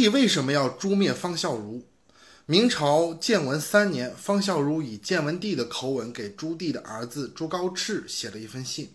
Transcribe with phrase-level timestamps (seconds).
[0.00, 1.82] 棣为什么要诛灭方孝孺？
[2.46, 8.92] 明朝建文三年，方孝孺以建文帝的口吻给朱棣的儿子朱高炽写了一封信。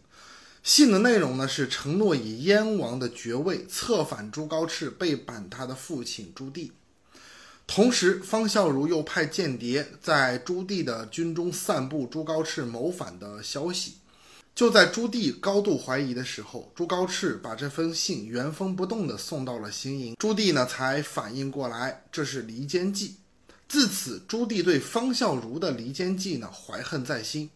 [0.64, 6.72] 信的内容呢是承诺以燕王的爵位策反朱高炽，背叛他的父亲朱棣。
[7.68, 13.98] 同时，方孝孺又派间谍在朱棣的军中散布朱高炽谋反的消息。
[14.56, 23.18] 就在朱棣高度怀疑的时候，朱高炽把这封信原封不动地送到了行营，朱棣呢才反应过来，这是离间计。
[23.68, 27.50] 自此，朱棣对方孝孺的离间计呢怀恨在心。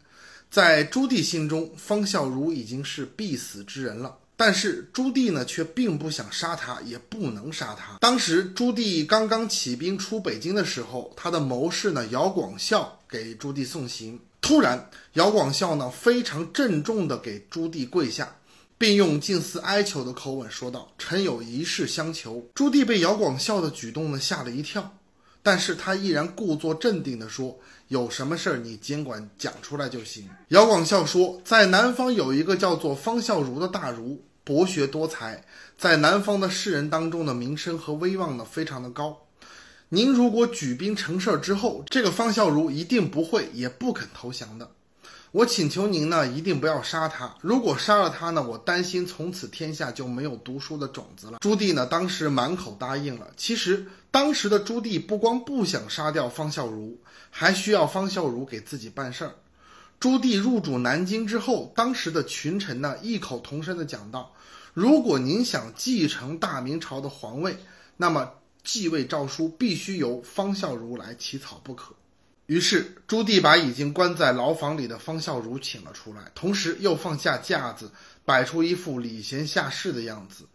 [0.51, 4.17] 在朱棣心中，方孝孺已经是必死之人了。
[4.35, 7.97] 但是朱棣呢却并不想杀他，也不能杀他。
[8.02, 14.19] 当时朱棣刚刚起兵出北京的时候，他的谋士呢姚广孝给朱棣送行。
[14.49, 18.35] 突然，姚广孝呢非常郑重地给朱棣跪下，
[18.80, 24.91] 并用近似哀求的口吻说道：“臣有一事相求。”朱棣被姚广孝的举动呢吓了一跳，
[25.44, 35.45] 但是他依然故作镇定地说：“有什么事儿你尽管讲出来就行。”姚广孝说：“在南方有一个叫做方孝孺的大儒，博学多才，
[35.78, 39.16] 在南方的士人当中的名声和威望呢非常的高。”
[39.91, 44.69] 您如果举兵成事儿之后，这个方孝孺一定不会也不肯投降的。
[45.31, 47.35] 我请求您呢，一定不要杀他。
[47.41, 51.39] 如果杀了他呢，我担心从此天下就没有读书的种子了。
[51.41, 53.29] 朱棣呢，当时满口答应了。
[53.35, 56.93] 其实当时的朱棣不光不想杀掉方孝孺，
[57.31, 59.33] 还需要方孝孺给自己办事儿。
[59.99, 64.33] 朱棣入主南京之后，当时的群臣呢，异口同声地讲道
[64.75, 67.57] ：“如果您想继承大明朝的皇位，
[67.97, 71.95] 那么。”继位诏书必须由方孝孺来起草不可。
[72.45, 77.91] 于是朱棣把已经关在牢房里的方孝孺请了出来，同时又放下架子，
[78.25, 80.45] 摆出一副礼贤下士的样子。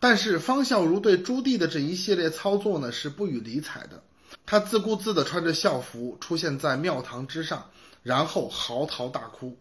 [0.00, 4.02] 但是方孝孺对朱棣的这一系列操作呢是不予理睬的。
[4.44, 7.70] 他自顾自地穿着校服出现在庙堂之上，
[8.02, 9.56] 然后嚎啕大哭。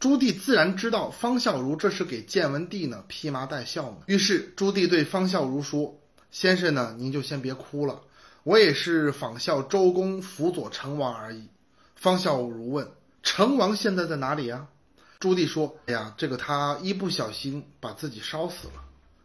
[0.00, 3.98] 朱棣自然知道方孝孺这是给建文帝呢披麻戴孝呢。
[4.06, 5.97] 于是朱棣对方孝孺说。
[6.30, 8.02] 先生呢，您就先别哭了，
[8.42, 11.48] 我也是仿效周公辅佐成王而已。
[11.96, 12.90] 方孝孺问
[13.22, 14.68] ：“成王现在在哪里呀？”
[15.18, 18.84] 朱棣说：“哎呀，这个他一不小心把自己烧死了。”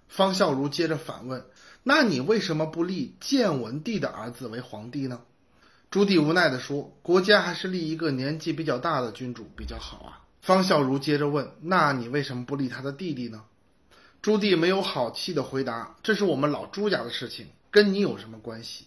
[0.09, 1.45] 方孝孺接着反问
[1.83, 5.21] ：“那你为什么不立建文帝的儿子为皇帝呢？”
[5.91, 13.43] 朱棣无奈地说：“国家还是立一个年纪比较大的君主比较好啊。”方孝孺接着问：“那你为什么不立他的弟弟呢？”
[14.23, 18.85] 朱棣没有好气的回答：“这是我们老朱家的事情，跟你有什么关系？”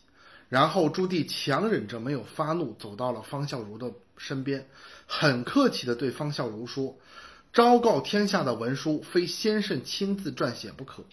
[0.49, 4.67] 然后朱棣强忍着没有发怒，走到了方孝孺的身边，
[5.07, 6.97] 很客气的对方孝孺说
[7.53, 11.05] ：“昭告天下的文书，非先生亲自撰写不可，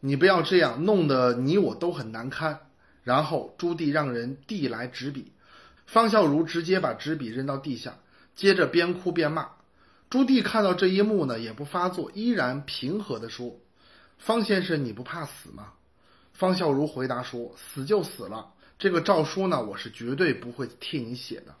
[0.00, 2.58] 你不要这样，弄得你我都很难堪。”
[3.04, 5.30] 然后朱棣让人递来纸笔，
[5.86, 7.96] 方孝孺直接把纸笔扔到地下，
[8.34, 9.50] 接着边哭边骂。
[10.10, 13.56] 朱棣看到这一幕呢，也不发作，依然平和的说。
[14.18, 15.72] 方先生，你不怕死吗？
[16.32, 21.54] 方孝孺回答说：“死就死了，这个诏书呢，我是绝对不会替你写的。”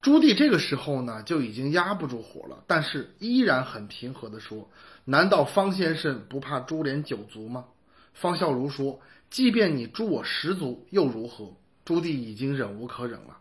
[0.00, 4.68] 朱棣这个时候呢，就已经压不住火了，但是依然很平和的说
[5.04, 7.66] ：“难道方先生不怕株连九族吗？”
[8.14, 9.00] 方孝孺说
[9.30, 11.52] ：“即便你诛我十族又如何？”
[11.84, 13.38] 朱棣已经忍无可忍了，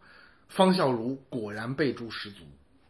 [0.47, 2.43] 方孝孺果然被诛十族。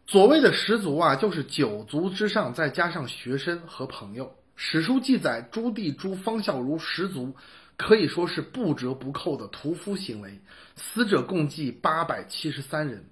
[0.07, 4.35] 所谓的十族啊，就是九族之上再加上学生和朋友。
[4.55, 7.35] 史书记载，朱棣诛方孝孺十族，
[7.77, 10.39] 可以说是不折不扣的屠夫行为，
[10.75, 13.05] 死者共计八百七十三人。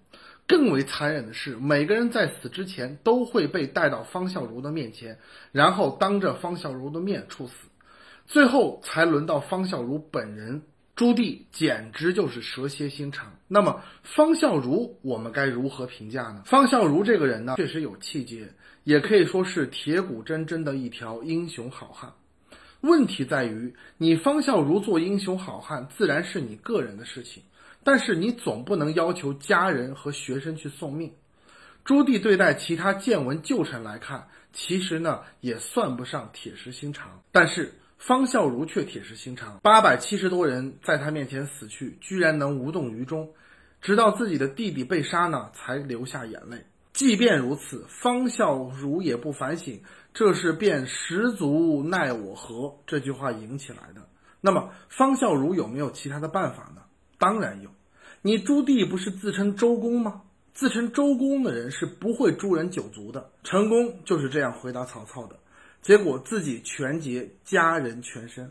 [0.45, 5.17] 更为残忍的是，每个人在死之前都会被带到方孝孺的面前，
[5.51, 7.53] 然后当着方孝孺的面处死，
[8.25, 10.63] 最后才轮到方孝孺本人。
[10.95, 13.35] 朱棣简直就是蛇蝎心肠。
[13.47, 16.43] 那么方孝孺，我们该如何评价呢？
[16.45, 18.47] 方孝孺这个人呢，确实有气节。
[18.83, 22.13] 也可以说是铁骨铮铮的一条英雄好汉。
[22.81, 27.41] 问题在于，你方孝孺做英雄好汉，自然是你个人的事情，
[27.85, 31.13] 但是你总不能要求家人和学生去送命。
[31.85, 37.73] 朱棣对待其他建文旧臣来看，其实呢也算不上铁石心肠，但是
[38.05, 39.61] 方孝孺却铁石心肠。
[39.63, 43.29] 八百七十多人在他面前死去，居然能无动于衷，
[43.81, 46.65] 直到自己的弟弟被杀呢，才流下眼泪。
[46.91, 49.81] 即便如此，方孝孺也不反省，
[50.13, 54.05] 这是变十足奈我何这句话引起来的。
[54.41, 56.81] 那么，方孝孺有没有其他的办法呢？
[57.17, 57.69] 当然有。
[58.21, 60.23] 你朱棣不是自称周公吗？
[60.53, 63.31] 自称周公的人是不会诛人九族的。
[63.45, 65.37] 成功就是这样回答曹操的，
[65.83, 68.49] 结果自己全节家人全身。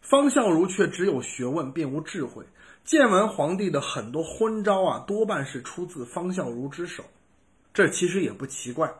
[0.00, 2.44] 方孝孺却只有学问，并无智慧。
[2.82, 7.04] 建文皇帝的很多昏招啊，多半是出自方孝孺之手。
[7.72, 8.92] 这其实也不奇怪。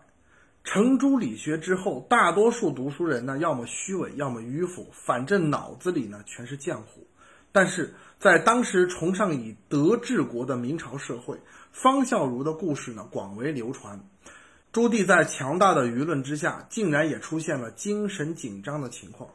[0.62, 7.04] 程朱理学之后，大多数读书人呢，要么虚伪，要么迂腐，反正脑子里呢全是浆糊。
[7.50, 11.36] 但是在当时崇尚以德治国的明朝社会，
[11.72, 13.98] 方孝孺的故事呢广为流传。
[14.72, 19.28] 朱棣在强大的舆论之下，竟然也出现了精神紧张的情况，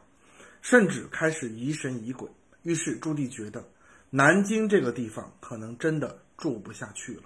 [0.62, 2.28] 甚至开始疑神疑鬼。
[2.64, 3.64] 于是朱棣觉得，
[4.10, 7.22] 南京这个地方可能真的住不下去了。